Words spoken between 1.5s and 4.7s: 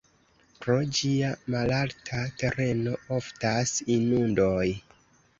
malalta tereno oftas inundoj.